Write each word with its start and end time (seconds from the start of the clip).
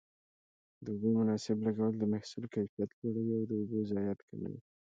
د 0.83 0.85
اوبو 0.93 1.07
مناسب 1.19 1.57
لګول 1.65 1.93
د 1.99 2.03
محصول 2.13 2.45
کیفیت 2.53 2.89
لوړوي 3.01 3.33
او 3.39 3.43
د 3.49 3.51
اوبو 3.61 3.77
ضایعات 3.91 4.19
کموي. 4.27 4.59